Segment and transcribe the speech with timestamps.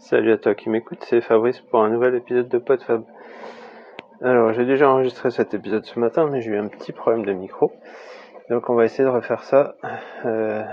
[0.00, 3.04] Salut à toi qui m'écoute, c'est Fabrice pour un nouvel épisode de PodFab.
[4.22, 7.32] Alors j'ai déjà enregistré cet épisode ce matin, mais j'ai eu un petit problème de
[7.32, 7.70] micro.
[8.48, 9.74] Donc on va essayer de refaire ça.
[10.24, 10.64] Euh,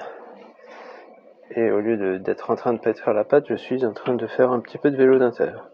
[1.52, 4.28] et au lieu d'être en train de faire la patte, je suis en train de
[4.28, 5.68] faire un petit peu de vélo d'intérieur.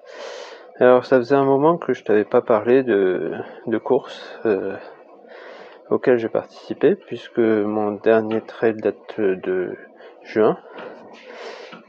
[0.79, 3.33] Alors ça faisait un moment que je t'avais pas parlé de,
[3.67, 4.75] de course euh,
[5.91, 9.77] auquel j'ai participé, puisque mon dernier trail date de
[10.23, 10.57] juin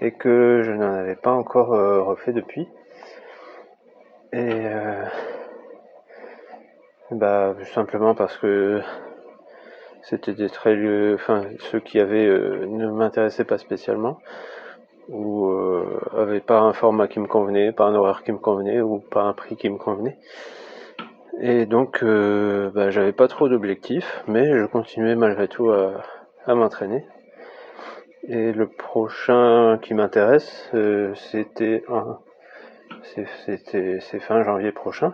[0.00, 2.68] et que je n'en avais pas encore euh, refait depuis.
[4.32, 5.04] Et euh,
[7.10, 8.80] bah simplement parce que
[10.02, 14.18] c'était des trails, enfin ceux qui avaient euh, ne m'intéressaient pas spécialement
[15.08, 18.98] ou euh, pas un format qui me convenait, pas un horaire qui me convenait ou
[18.98, 20.18] pas un prix qui me convenait.
[21.40, 27.04] Et donc bah, j'avais pas trop d'objectifs, mais je continuais malgré tout à m'entraîner.
[28.26, 31.84] Et le prochain qui m'intéresse, euh, c'était
[34.20, 35.12] fin janvier prochain.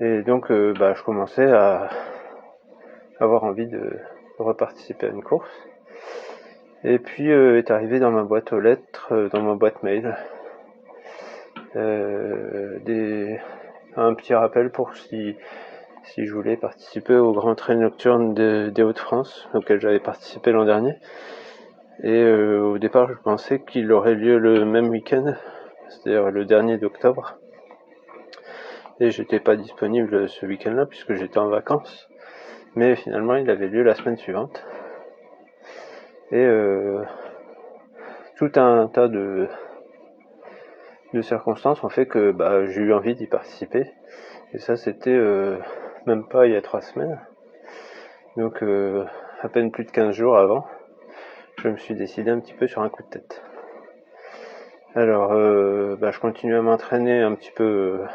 [0.00, 1.90] Et donc euh, bah, je commençais à
[3.20, 3.98] avoir envie de
[4.38, 5.50] reparticiper à une course.
[6.82, 10.16] Et puis euh, est arrivé dans ma boîte aux lettres, dans ma boîte mail,
[11.74, 13.38] des,
[13.96, 15.36] un petit rappel pour si
[16.14, 20.94] si je voulais participer au Grand Train Nocturne des Hauts-de-France, auquel j'avais participé l'an dernier.
[22.02, 25.34] Et euh, au départ, je pensais qu'il aurait lieu le même week-end,
[25.88, 27.36] c'est-à-dire le dernier d'octobre.
[29.00, 32.08] Et j'étais pas disponible ce week-end-là puisque j'étais en vacances.
[32.74, 34.64] Mais finalement, il avait lieu la semaine suivante.
[36.30, 37.02] Et euh,
[38.36, 39.48] tout un tas de,
[41.12, 43.90] de circonstances ont fait que bah, j'ai eu envie d'y participer.
[44.52, 45.58] Et ça, c'était euh,
[46.08, 47.20] même pas il y a trois semaines.
[48.36, 49.04] Donc euh,
[49.42, 50.66] à peine plus de 15 jours avant,
[51.58, 53.42] je me suis décidé un petit peu sur un coup de tête.
[54.94, 58.06] Alors euh, bah, je continue à m'entraîner un petit peu euh,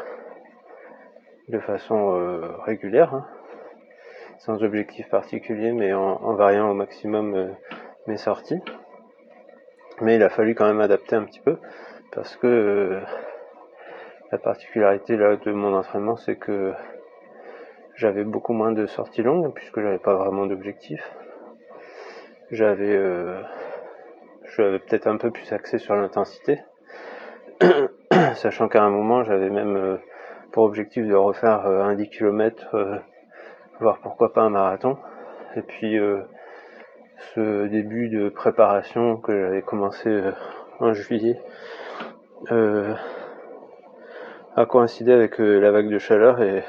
[1.48, 3.26] de façon régulière, hein,
[4.38, 7.54] sans objectif particulier, mais en, variant au maximum
[8.08, 8.60] mes sorties.
[10.00, 11.58] Mais il a fallu quand même adapter un petit peu
[12.10, 12.98] parce que
[14.32, 16.72] la particularité là de mon entraînement c'est que
[17.96, 21.00] j'avais beaucoup moins de sorties longues puisque j'avais pas vraiment d'objectif.
[22.50, 23.40] J'avais, euh,
[24.44, 26.60] je peut-être un peu plus axé sur l'intensité,
[28.34, 29.96] sachant qu'à un moment j'avais même euh,
[30.52, 32.98] pour objectif de refaire euh, un 10 km, euh,
[33.80, 34.98] voire pourquoi pas un marathon.
[35.56, 35.96] Et puis
[37.36, 40.20] ce début de préparation que j'avais commencé
[40.80, 41.40] en juillet
[42.50, 42.96] a
[44.66, 46.64] coïncidé avec la vague de chaleur et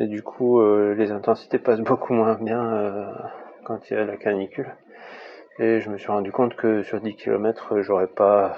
[0.00, 3.06] et du coup, euh, les intensités passent beaucoup moins bien euh,
[3.64, 4.74] quand il y a la canicule.
[5.58, 8.56] Et je me suis rendu compte que sur 10 km, j'aurais pas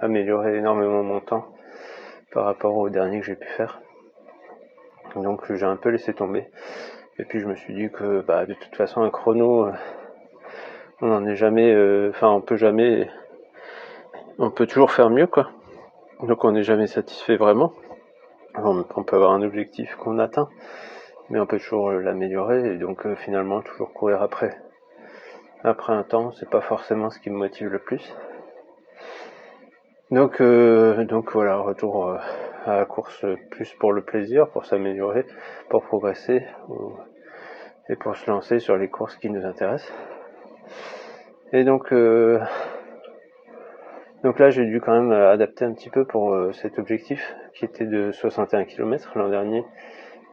[0.00, 1.46] amélioré énormément mon temps
[2.32, 3.80] par rapport au dernier que j'ai pu faire.
[5.16, 6.48] Donc j'ai un peu laissé tomber.
[7.18, 9.72] Et puis je me suis dit que bah, de toute façon un chrono, euh,
[11.00, 11.74] on n'en est jamais,
[12.10, 13.10] enfin on peut jamais,
[14.38, 15.50] on peut toujours faire mieux quoi.
[16.22, 17.72] Donc on n'est jamais satisfait vraiment
[18.64, 20.48] on, peut avoir un objectif qu'on atteint,
[21.30, 24.56] mais on peut toujours l'améliorer et donc euh, finalement toujours courir après.
[25.64, 28.14] Après un temps, c'est pas forcément ce qui me motive le plus.
[30.10, 32.16] Donc, euh, donc voilà, retour euh,
[32.64, 35.26] à la course plus pour le plaisir, pour s'améliorer,
[35.68, 36.46] pour progresser
[37.88, 39.92] et pour se lancer sur les courses qui nous intéressent.
[41.52, 41.92] Et donc,
[44.22, 47.86] donc là, j'ai dû quand même adapter un petit peu pour cet objectif qui était
[47.86, 49.64] de 61 km l'an dernier.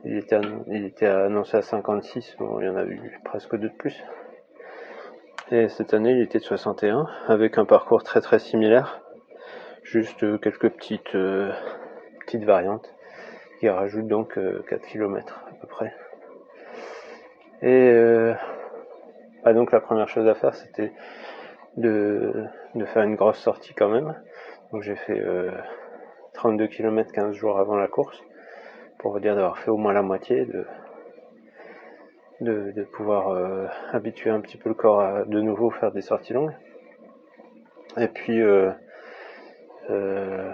[0.04, 3.70] Il était, il était annoncé à 56, bon, il y en a eu presque deux
[3.70, 4.04] de plus.
[5.52, 9.02] Et cette année, il était de 61, avec un parcours très très similaire,
[9.84, 11.52] juste quelques petites, euh,
[12.22, 12.92] petites variantes
[13.60, 15.94] qui rajoutent donc 4 euh, km à peu près.
[17.62, 18.34] Et euh,
[19.44, 20.92] bah donc la première chose à faire, c'était
[21.78, 24.16] de, de faire une grosse sortie quand même.
[24.72, 25.22] Donc j'ai fait
[26.34, 28.22] 32 km 15 jours avant la course,
[29.00, 30.66] pour vous dire d'avoir fait au moins la moitié, de,
[32.42, 36.34] de, pouvoir euh, habituer un petit peu le corps à de nouveau faire des sorties
[36.34, 36.56] longues.
[37.98, 38.72] Et puis euh,
[39.90, 40.52] euh,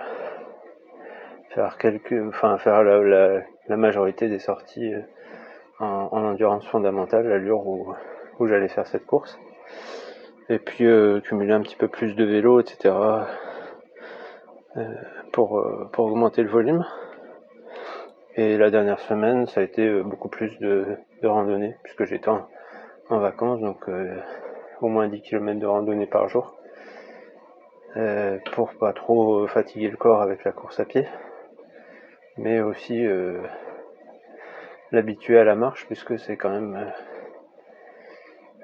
[1.50, 4.94] faire quelques, enfin faire la, la, majorité des sorties
[5.80, 7.94] en, endurance fondamentale, l'allure où,
[8.40, 9.40] où j'allais faire cette course.
[10.50, 10.86] Et puis
[11.24, 12.94] cumuler un petit peu plus de vélo, etc.
[14.78, 14.86] Euh,
[15.34, 16.86] pour, euh, pour augmenter le volume.
[18.36, 20.86] Et la dernière semaine, ça a été euh, beaucoup plus de,
[21.22, 22.48] de randonnée, puisque j'étais en,
[23.10, 23.90] vacances, donc
[24.80, 26.56] au moins 10 km de randonnée par jour.
[27.98, 31.06] euh, pour pas trop fatiguer le corps avec la course à pied,
[32.38, 33.06] mais aussi
[34.94, 36.90] l'habituer à la marche puisque c'est quand même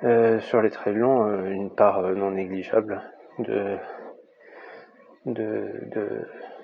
[0.01, 3.01] sur les trails longs une part non négligeable
[3.39, 3.77] de,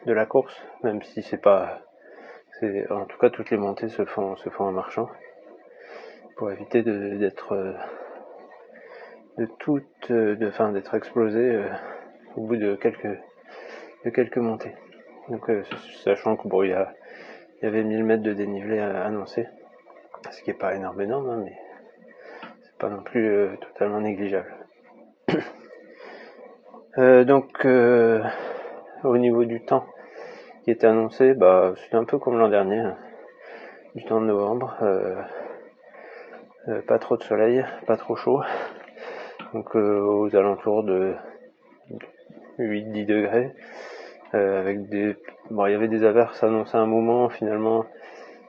[0.06, 1.82] la course, même si c'est pas
[2.90, 5.10] en tout cas toutes les montées se font se font en marchant
[6.38, 7.76] pour éviter d'être
[9.38, 11.62] de, de fin d'être explosé
[12.36, 14.76] au bout de quelques montées.
[16.04, 19.48] Sachant que bon il y, avait 1000 mètres de dénivelé annoncé,
[20.32, 21.58] ce qui est pas énorme énorme hein, mais
[22.90, 24.54] non plus totalement négligeable.
[27.00, 28.22] Euh, donc euh,
[29.04, 29.88] au niveau du temps
[30.64, 32.96] qui était annoncé, bah c'était un peu comme l'an dernier, hein.
[33.96, 35.16] du temps de novembre, euh,
[36.88, 38.44] pas trop de soleil, pas trop chaud,
[39.56, 41.16] donc aux alentours de
[42.60, 43.56] 8-10 degrés,
[44.34, 45.18] avec des,
[45.50, 47.88] bon il y avait des averses annoncées à un moment, finalement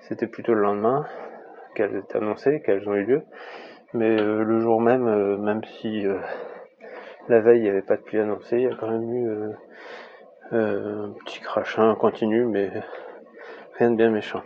[0.02, 1.06] c'était plutôt le lendemain
[1.74, 3.22] qu'elles étaient annoncées, qu'elles ont eu lieu,
[3.94, 6.04] mais le jour même, même si
[7.28, 8.58] la veille, il n'y avait pas de pluie annoncée.
[8.58, 9.52] Il y a quand même eu euh,
[10.52, 12.70] euh, un petit crachin continu, mais
[13.78, 14.42] rien de bien méchant.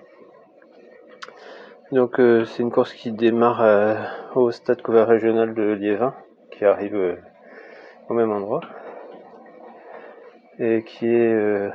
[1.91, 6.15] Donc euh, c'est une course qui démarre au stade couvert régional de Liévin,
[6.51, 7.19] qui arrive
[8.09, 8.61] au même endroit,
[10.59, 11.71] et qui est,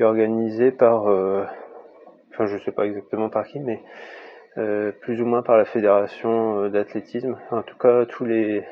[0.00, 3.80] organisée par, enfin je sais pas exactement par qui, mais
[4.54, 7.36] plus ou moins par la fédération d'athlétisme.
[7.50, 8.64] En tout cas, tous les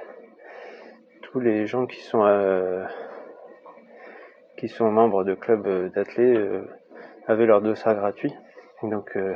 [1.41, 2.85] les gens qui sont euh,
[4.57, 6.65] qui sont membres de clubs d'athlètes euh,
[7.27, 8.35] avaient leur dossard gratuit.
[8.83, 9.35] Donc euh,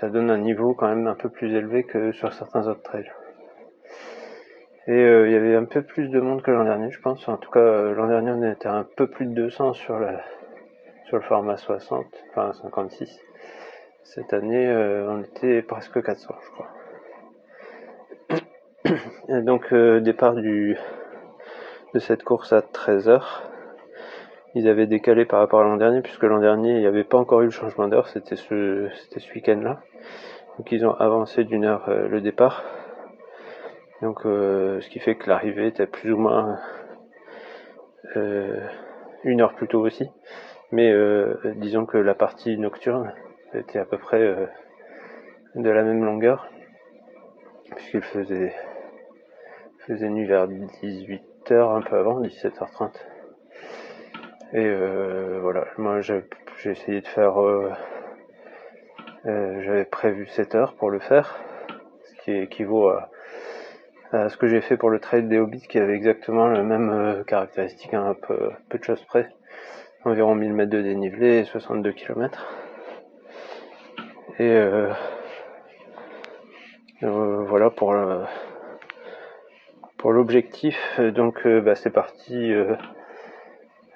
[0.00, 3.12] ça donne un niveau quand même un peu plus élevé que sur certains autres trails.
[4.86, 7.28] Et il y avait un peu plus de monde que l'an dernier, je pense.
[7.28, 10.22] En tout cas, l'an dernier, on était un peu plus de 200 sur, la,
[11.04, 13.20] sur le format 60, enfin 56.
[14.14, 14.66] Cette année,
[15.08, 16.68] on était presque 400, je crois.
[19.42, 20.76] donc euh, départ du,
[21.94, 23.22] de cette course à 13h.
[24.54, 27.18] Ils avaient décalé par rapport à l'an dernier, puisque l'an dernier, il n'y avait pas
[27.18, 29.80] encore eu le changement d'heure, c'était ce, c'était ce week-end-là.
[30.56, 32.64] Donc ils ont avancé d'une heure euh, le départ.
[34.00, 36.58] Donc euh, ce qui fait que l'arrivée était plus ou moins
[39.24, 40.08] une heure plus tôt aussi.
[40.72, 40.92] Mais
[41.56, 43.12] disons que la partie nocturne
[43.54, 44.48] était à peu près
[45.54, 46.48] de la même longueur,
[47.74, 48.54] puisqu'il faisait
[49.88, 52.90] faisait nuit vers 18h, un peu avant, 17h30.
[54.52, 56.22] Et euh, voilà, moi j'ai
[56.64, 57.40] essayé de faire...
[57.40, 57.72] Euh,
[59.26, 61.38] euh, j'avais prévu 7 heures pour le faire,
[62.04, 65.94] ce qui équivaut à, ce que j'ai fait pour le trade des Hobbits, qui avait
[65.94, 69.30] exactement la même caractéristique, hein, un peu, peu de choses près.
[70.04, 72.46] Environ 1000 mètres de dénivelé et 62 km.
[74.38, 74.62] Et
[77.00, 77.92] voilà pour
[79.98, 82.52] pour l'objectif, euh, donc euh, bah, c'est parti.
[82.52, 82.74] Euh,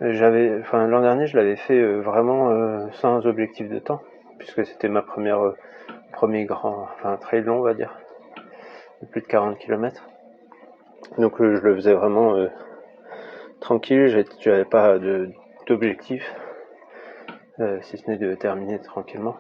[0.00, 4.02] j'avais, enfin l'an dernier, je l'avais fait vraiment sans objectif de temps,
[4.38, 5.54] puisque c'était ma première
[6.12, 7.96] premier grand, enfin très long, on va dire,
[9.12, 10.02] plus de 40 km.
[11.18, 12.34] Donc je le faisais vraiment
[13.60, 14.08] tranquille,
[14.40, 14.98] j'avais pas
[15.68, 16.34] d'objectif,
[17.82, 19.36] si ce n'est de terminer tranquillement.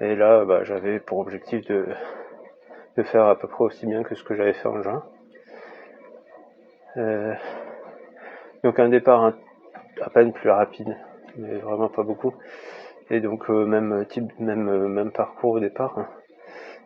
[0.00, 1.86] Et là, bah, j'avais pour objectif de,
[3.02, 5.02] faire à peu près aussi bien que ce que j'avais fait en juin.
[6.96, 7.34] Euh,
[8.62, 9.32] donc un départ
[10.02, 10.96] à peine plus rapide,
[11.36, 12.34] mais vraiment pas beaucoup.
[13.10, 16.08] Et donc euh, même type, euh, même parcours au départ, hein,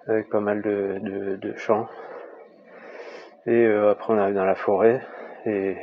[0.07, 1.89] avec pas mal de, champs.
[3.47, 5.03] Et après on arrive dans la forêt
[5.47, 5.77] et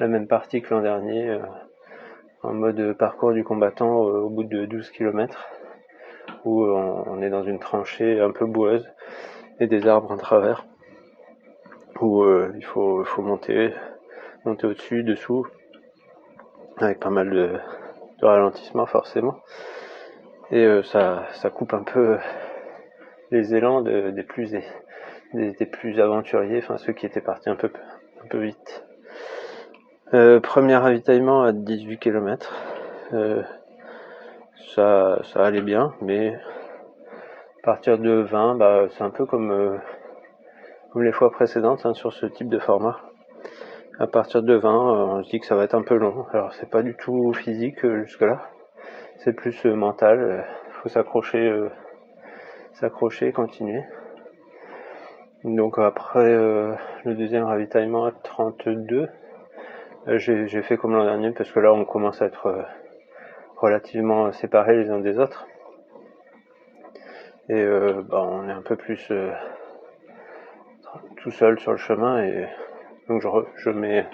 [0.00, 1.38] la même partie que l'an dernier,
[2.42, 5.48] en mode parcours du combattant au bout de 12 km,
[6.44, 8.88] où on, est dans une tranchée un peu boueuse
[9.60, 10.64] et des arbres en travers
[12.00, 13.74] où euh, il faut, monter,
[14.44, 15.46] au-dessus, dessous,
[16.78, 17.58] avec pas mal de,
[18.22, 19.40] ralentissement forcément.
[20.50, 22.18] Et euh, ça, coupe un peu
[23.30, 27.70] les élans des plus aventuriers, enfin ceux qui étaient partis un peu
[28.24, 28.84] un peu vite.
[30.14, 32.54] Euh, premier ravitaillement à 18 km.
[34.78, 39.80] Ça, allait bien, mais à partir de 20, bah, c'est un peu comme
[40.90, 42.98] comme les fois précédentes hein, sur ce type de format.
[43.98, 46.26] À partir de 20, euh, on se dit que ça va être un peu long.
[46.32, 48.50] Alors c'est pas du tout physique euh, jusque là,
[49.18, 50.46] c'est plus euh, mental.
[50.68, 51.52] Il faut s'accrocher,
[52.74, 53.82] s'accrocher, continuer.
[55.44, 56.32] Donc après
[57.04, 59.08] le deuxième ravitaillement à 32,
[60.06, 62.64] j'ai fait comme l'an dernier parce que là on commence à être
[63.58, 65.46] relativement séparés les uns des autres.
[67.48, 67.64] Et
[68.08, 69.10] bah, on est un peu plus
[71.16, 72.46] tout seul sur le chemin et
[73.08, 74.06] donc je, je mets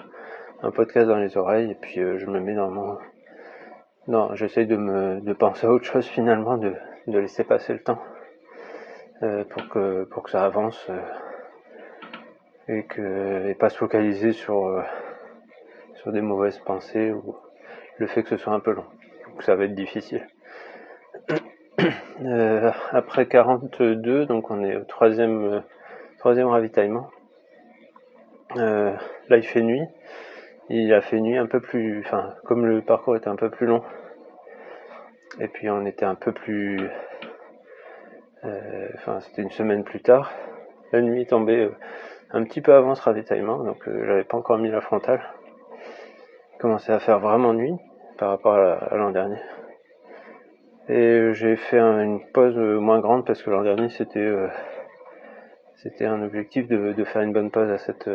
[0.63, 2.97] un podcast dans les oreilles et puis je me mets dans mon
[4.07, 6.75] non, j'essaye de me de penser à autre chose finalement, de,
[7.07, 7.99] de laisser passer le temps
[9.23, 11.01] euh, pour que pour que ça avance euh,
[12.67, 14.83] et que et pas se focaliser sur euh,
[15.95, 17.35] sur des mauvaises pensées ou
[17.97, 18.85] le fait que ce soit un peu long.
[19.35, 20.25] Donc ça va être difficile.
[22.91, 25.61] après 42, donc on est au troisième
[26.17, 27.09] troisième ravitaillement.
[28.55, 28.97] là
[29.29, 29.83] il fait nuit
[30.69, 33.67] il a fait nuit un peu plus, enfin, comme le parcours était un peu plus
[33.67, 33.83] long,
[35.39, 36.79] et puis on était un peu plus,
[38.43, 40.31] euh, enfin, c'était une semaine plus tard.
[40.91, 41.75] La nuit tombait euh,
[42.31, 45.21] un petit peu avant ce ravitaillement, donc euh, j'avais pas encore mis la frontale.
[46.59, 47.75] Commençait à faire vraiment nuit
[48.17, 49.39] par rapport à l'an dernier.
[50.87, 54.31] Et j'ai fait une pause moins grande parce que l'an dernier c'était
[55.75, 58.09] c'était un objectif de, faire une bonne pause à, cette,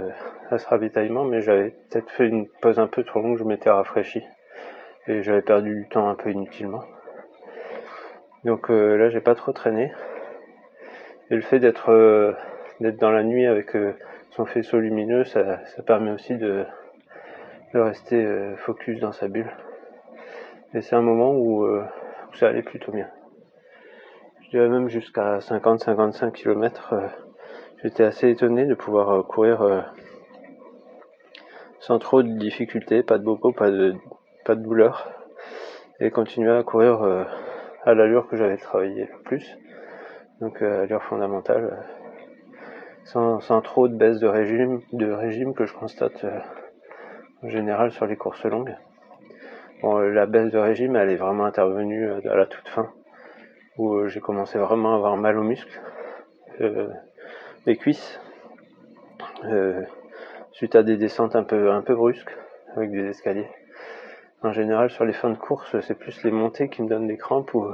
[0.50, 3.70] à ce ravitaillement, mais j'avais peut-être fait une pause un peu trop longue, je m'étais
[3.70, 4.22] rafraîchi
[5.06, 6.84] et j'avais perdu du temps un peu inutilement.
[8.44, 9.92] Donc euh, là, j'ai pas trop traîné.
[11.30, 12.32] Et le fait d'être euh,
[12.80, 13.94] d'être dans la nuit avec euh,
[14.30, 16.64] son faisceau lumineux, ça, ça permet aussi de,
[17.74, 18.26] de rester
[18.56, 19.50] focus dans sa bulle.
[20.74, 23.08] Et c'est un moment où, où ça allait plutôt bien.
[24.42, 26.94] Je dirais même jusqu'à 50-55 km
[27.82, 29.80] J'étais assez étonné de pouvoir euh, courir euh,
[31.78, 33.94] sans trop de difficultés, pas de bobo, pas de,
[34.44, 35.10] pas de douleur,
[35.98, 37.24] et continuer à courir euh,
[37.84, 39.56] à l'allure que j'avais travaillé le plus,
[40.42, 41.86] donc à l'allure fondamentale,
[43.04, 46.26] sans, sans, trop de baisse de régime, de régime que je constate
[47.42, 48.76] en général sur les courses longues.
[49.82, 52.90] Bon, la baisse de régime, elle est vraiment intervenue à la toute fin,
[53.78, 55.80] où j'ai commencé vraiment à avoir mal aux muscles
[57.66, 58.20] les cuisses
[59.44, 59.82] euh,
[60.52, 62.36] suite à des descentes un peu un peu brusques
[62.76, 63.48] avec des escaliers.
[64.42, 67.18] En général sur les fins de course c'est plus les montées qui me donnent des
[67.18, 67.66] crampes ou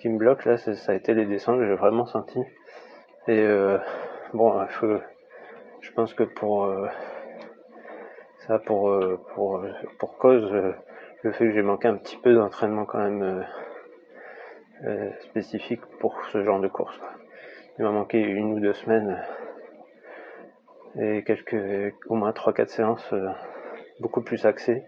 [0.00, 2.38] qui me bloquent là ça a été les descentes que j'ai vraiment senti
[3.28, 3.78] et euh,
[4.32, 4.64] bon
[5.80, 6.88] je pense que pour euh,
[8.46, 8.96] ça pour
[9.34, 9.64] pour
[9.98, 10.50] pour cause
[11.22, 13.44] le fait que j'ai manqué un petit peu d'entraînement quand même
[15.20, 16.98] spécifique pour ce genre de course
[17.80, 19.18] il m'a manqué une ou deux semaines
[21.00, 23.30] et quelques, au moins 3-4 séances euh,
[24.00, 24.84] beaucoup plus axées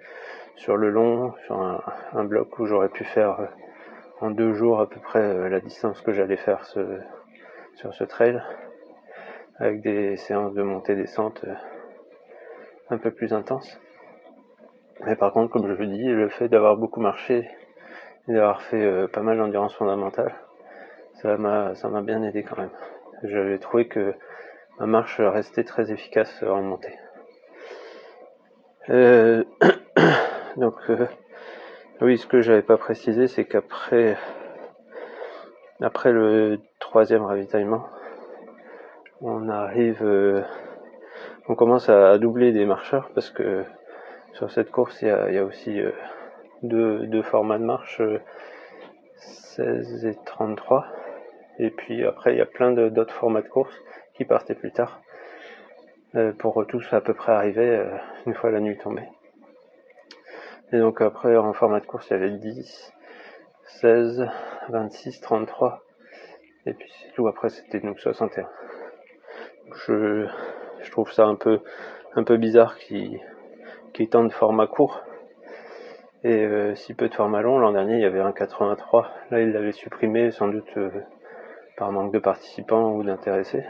[0.56, 3.46] sur le long, sur un, bloc où j'aurais pu faire euh,
[4.20, 8.42] en deux jours à peu près euh, la distance que j'allais faire sur ce trail,
[9.56, 11.46] avec des séances de montée-descente
[12.90, 13.80] un peu plus intenses.
[15.04, 17.48] Mais par contre, comme je vous dis, le fait d'avoir beaucoup marché
[18.28, 20.32] et d'avoir fait pas mal d'endurance fondamentale,
[21.14, 22.70] ça m'a ça m'a bien aidé quand même.
[23.24, 24.14] J'avais trouvé que
[24.78, 26.96] ma marche restait très efficace en montée.
[28.90, 29.44] Euh,
[30.56, 31.06] donc euh,
[32.00, 34.16] oui, ce que j'avais pas précisé, c'est qu'après
[35.80, 37.86] après le troisième ravitaillement,
[39.20, 40.42] on arrive, euh,
[41.48, 43.64] on commence à, doubler des marcheurs parce que
[44.32, 45.80] sur cette course, il y a, aussi
[46.62, 48.00] deux, deux, formats de marche,
[49.16, 50.86] 16 et 33.
[51.58, 53.74] Et puis après, il y a plein d'autres formats de course
[54.14, 55.02] qui partaient plus tard
[56.14, 57.96] euh, pour tous à peu près arriver euh,
[58.26, 59.06] une fois la nuit tombée.
[60.72, 62.92] Et donc après, en format de course, il y avait 10,
[63.66, 64.28] 16,
[64.70, 65.82] 26, 33.
[66.64, 68.48] Et puis tout après, c'était donc 61.
[69.86, 70.26] Je,
[70.80, 71.60] je trouve ça un peu,
[72.14, 73.20] un peu bizarre qui
[73.92, 75.02] qui tant de format court
[76.24, 77.58] et euh, si peu de format long.
[77.58, 79.08] L'an dernier, il y avait un 83.
[79.30, 80.70] Là, il l'avait supprimé sans doute
[81.76, 83.64] par manque de participants ou d'intéressés.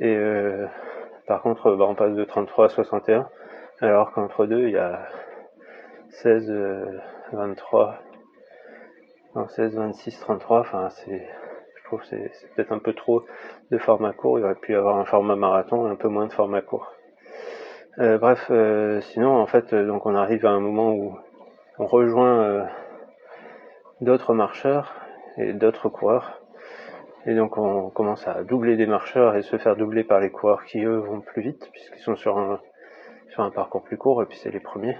[0.00, 0.66] Et euh,
[1.26, 3.28] par contre, bah, on passe de 33 à 61,
[3.80, 5.06] alors qu'entre deux, il y a
[6.10, 6.52] 16,
[7.32, 7.98] 23,
[9.48, 10.60] 16, 26, 33.
[10.60, 11.26] Enfin, c'est,
[11.76, 13.24] je trouve, c'est, c'est peut-être un peu trop
[13.70, 14.38] de format court.
[14.38, 16.91] Il aurait pu y avoir un format marathon, un peu moins de format court.
[17.98, 21.18] Euh, bref, euh, sinon, en fait, donc on arrive à un moment où
[21.78, 22.66] on rejoint
[24.00, 24.94] d'autres marcheurs
[25.36, 26.40] et d'autres coureurs.
[27.24, 30.64] Et donc on commence à doubler des marcheurs et se faire doubler par les coureurs
[30.64, 32.60] qui eux vont plus vite puisqu'ils sont sur un,
[33.28, 34.98] sur un parcours plus court et puis c'est les premiers.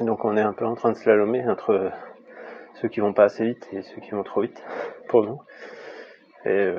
[0.00, 1.90] donc on est un peu en train de slalomer entre
[2.74, 4.62] ceux qui vont pas assez vite et ceux qui vont trop vite
[5.08, 5.40] pour nous.
[6.44, 6.72] Et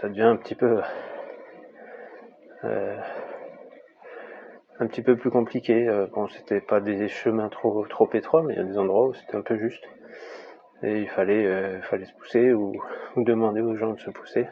[0.00, 0.80] ça devient un petit peu
[4.82, 5.88] un petit peu plus compliqué.
[6.14, 9.14] bon, c'était pas des chemins trop trop étroits, mais il y a des endroits où
[9.14, 9.84] c'était un peu juste.
[10.82, 12.74] Et il fallait fallait se pousser ou,
[13.16, 14.46] demander aux gens de se pousser.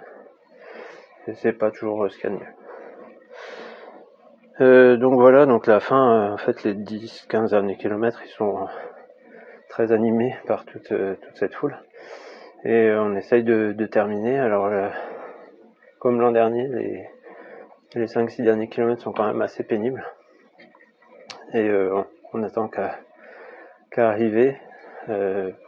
[1.27, 2.47] Et c'est pas toujours ce qu'il y a de mieux.
[4.61, 8.69] Euh, donc voilà, donc la fin, euh, en fait, les 10-15 derniers kilomètres, ils sont
[9.71, 11.79] très animés par toute, euh, toute cette foule.
[12.65, 14.39] Et on essaye de, terminer.
[14.39, 14.71] Alors,
[15.99, 17.09] comme l'an dernier, les,
[17.95, 20.05] les 5-6 derniers kilomètres sont quand même assez pénibles.
[21.55, 21.71] Et
[22.33, 22.99] on, attend qu'à
[23.97, 24.57] arriver.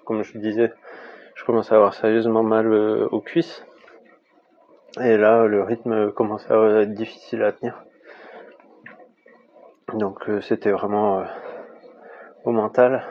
[0.05, 0.73] comme je disais,
[1.35, 3.65] je commence à avoir sérieusement mal aux cuisses.
[5.01, 7.83] Et là, le rythme commence à être difficile à tenir.
[9.95, 11.25] Donc euh, c'était vraiment euh,
[12.45, 13.05] au mental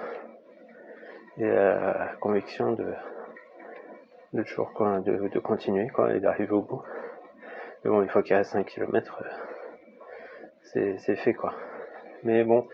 [1.37, 6.81] et à la conviction de, toujours quoi, de, continuer quoi, et d'arriver au bout.
[7.83, 9.23] Mais bon, une fois qu'il reste 5 km,
[10.63, 11.53] c'est fait quoi.
[12.23, 12.67] Mais bon,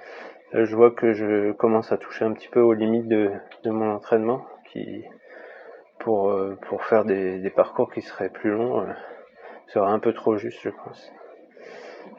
[0.53, 3.31] je vois que je commence à toucher un petit peu aux limites de,
[3.65, 5.03] mon entraînement qui
[5.99, 8.85] pour, euh, faire des, parcours qui seraient plus longs
[9.67, 11.11] serait un peu trop juste je pense.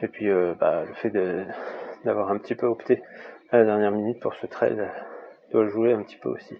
[0.01, 1.11] Et puis bah, le fait
[2.05, 3.01] d'avoir un petit peu opté
[3.51, 4.89] à la dernière minute pour ce trail
[5.51, 6.59] doit jouer un petit peu aussi.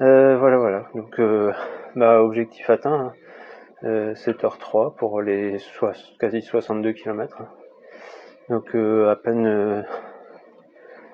[0.00, 0.86] Euh, voilà, voilà.
[0.94, 1.52] Donc, euh,
[1.94, 3.12] bah, objectif atteint,
[3.82, 4.94] 7h03 hein.
[4.96, 5.58] pour les
[6.18, 7.42] quasi 62 km.
[8.52, 9.82] Donc, euh, à peine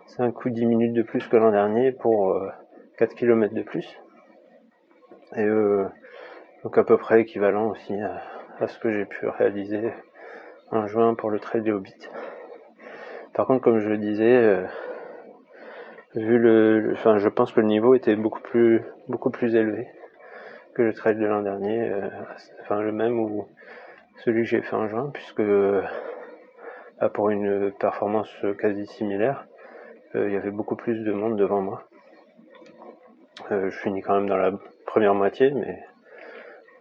[0.06, 2.36] 5 ou 10 minutes de plus que l'an dernier pour
[2.98, 3.86] 4 km de plus.
[5.36, 5.46] Et
[6.64, 9.92] donc, à peu près équivalent aussi à, ce que j'ai pu réaliser
[10.72, 12.08] en juin pour le trail des Hobbits.
[13.34, 14.64] Par contre, comme je le disais, euh,
[16.16, 19.86] vu le, enfin, je pense que le niveau était beaucoup plus, beaucoup plus élevé
[20.74, 22.08] que le trail de l'an dernier, euh,
[22.62, 23.46] enfin le même ou
[24.24, 25.42] celui que j'ai fait en juin, puisque
[27.12, 29.46] pour une performance quasi similaire,
[30.14, 31.84] euh, il y avait beaucoup plus de monde devant moi.
[33.50, 34.52] je finis quand même dans la
[34.86, 35.84] première moitié, mais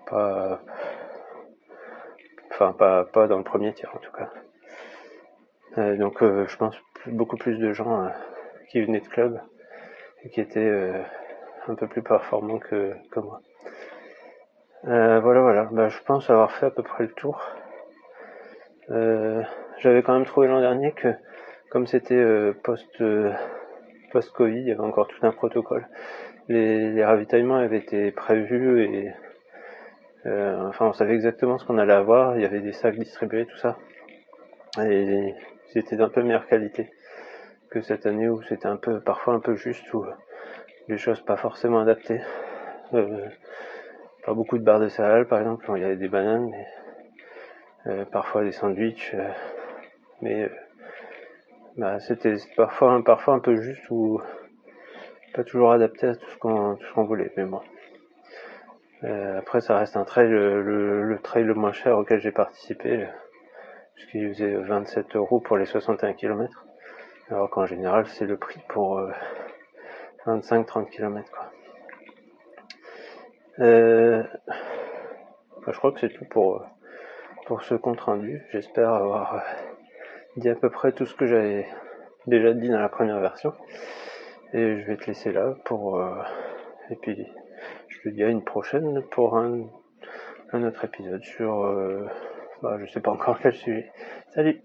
[0.09, 0.61] pas,
[2.51, 4.29] enfin pas, pas dans le premier tiers en tout cas.
[5.77, 6.75] Euh, donc euh, je pense
[7.05, 8.09] beaucoup plus de gens euh,
[8.69, 9.39] qui venaient de club
[10.23, 11.03] et qui étaient
[11.67, 13.41] un peu plus performants que, que moi.
[14.83, 15.69] voilà, voilà.
[15.71, 17.39] Bah, je pense avoir fait à peu près le tour.
[18.89, 21.09] J'avais quand même trouvé l'an dernier que,
[21.69, 23.03] comme c'était post
[24.11, 25.87] post Covid, il y avait encore tout un protocole.
[26.47, 29.13] Les, ravitaillements avaient été prévus et
[30.25, 32.37] enfin on savait exactement ce qu'on allait avoir.
[32.37, 33.77] Il y avait des sacs distribués, tout ça.
[34.85, 35.33] Et
[35.73, 36.89] c'était d'un peu meilleure qualité
[37.69, 40.05] que cette année où c'était un peu parfois un peu juste ou
[40.87, 42.21] les choses pas forcément adaptées.
[42.93, 43.25] Euh,
[44.25, 46.86] pas beaucoup de barres de céréales par exemple, il y avait des bananes, mais, euh,
[48.11, 49.29] parfois des sandwichs, euh,
[50.21, 50.49] mais
[51.77, 54.21] bah, c'était parfois, parfois un peu juste ou
[55.33, 57.61] pas toujours adapté à tout ce qu'on qu'on voulait, mais bon.
[59.37, 63.07] après ça reste un trail, le, trail le moins cher auquel j'ai participé
[63.93, 66.65] puisqu'il faisait 27 euros pour les 61 km,
[67.29, 69.01] alors qu'en général c'est le prix pour
[70.25, 71.31] 25-30 km.
[71.31, 71.51] Quoi.
[73.59, 74.23] Euh,
[75.65, 76.65] bah, je crois que c'est tout pour,
[77.47, 78.43] pour ce compte rendu.
[78.51, 79.41] J'espère avoir
[80.35, 81.65] dit à peu près tout ce que j'avais
[82.27, 83.53] déjà dit dans la première version.
[84.53, 85.97] Et je vais te laisser là pour...
[85.97, 86.21] Euh,
[86.89, 87.25] et puis
[87.87, 89.61] je te dis à une prochaine pour un,
[90.51, 91.63] un autre épisode sur...
[91.63, 92.05] Euh,
[92.61, 93.91] bah, je sais pas encore quel sujet.
[94.33, 94.61] Salut